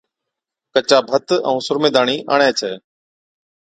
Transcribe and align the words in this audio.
ڪچا 0.73 0.97
ڀَتَ 1.11 1.29
ائُون 1.47 1.59
سرمي 1.67 1.89
داڻي 1.95 2.17
آڻي 2.33 2.49
ڇَي 2.59 2.71